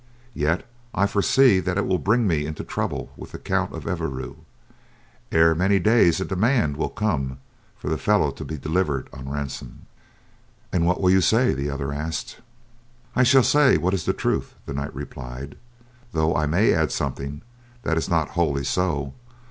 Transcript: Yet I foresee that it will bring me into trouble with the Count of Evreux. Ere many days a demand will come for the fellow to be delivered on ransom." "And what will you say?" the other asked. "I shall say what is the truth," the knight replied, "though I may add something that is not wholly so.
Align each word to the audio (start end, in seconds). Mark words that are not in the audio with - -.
Yet 0.33 0.67
I 0.95 1.05
foresee 1.05 1.59
that 1.59 1.77
it 1.77 1.85
will 1.85 1.99
bring 1.99 2.25
me 2.25 2.47
into 2.47 2.63
trouble 2.63 3.11
with 3.15 3.33
the 3.33 3.37
Count 3.37 3.71
of 3.71 3.85
Evreux. 3.87 4.37
Ere 5.31 5.53
many 5.53 5.77
days 5.77 6.19
a 6.19 6.25
demand 6.25 6.75
will 6.75 6.89
come 6.89 7.37
for 7.77 7.87
the 7.87 7.99
fellow 7.99 8.31
to 8.31 8.43
be 8.43 8.57
delivered 8.57 9.07
on 9.13 9.29
ransom." 9.29 9.85
"And 10.73 10.87
what 10.87 11.01
will 11.01 11.11
you 11.11 11.21
say?" 11.21 11.53
the 11.53 11.69
other 11.69 11.93
asked. 11.93 12.39
"I 13.15 13.21
shall 13.21 13.43
say 13.43 13.77
what 13.77 13.93
is 13.93 14.05
the 14.05 14.11
truth," 14.13 14.55
the 14.65 14.73
knight 14.73 14.95
replied, 14.95 15.55
"though 16.13 16.35
I 16.35 16.47
may 16.47 16.73
add 16.73 16.91
something 16.91 17.43
that 17.83 17.95
is 17.95 18.09
not 18.09 18.29
wholly 18.29 18.63
so. 18.63 19.13